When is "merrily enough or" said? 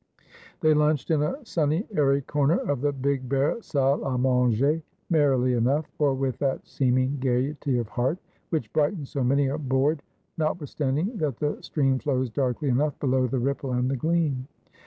5.11-6.15